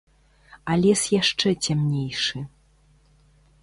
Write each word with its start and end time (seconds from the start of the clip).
А 0.69 0.77
лес 0.85 1.01
яшчэ 1.21 1.49
цямнейшы. 1.69 2.47